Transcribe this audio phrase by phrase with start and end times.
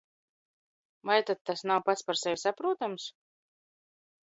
[1.09, 3.09] Vai tad tas nav pats par sevi saprotams?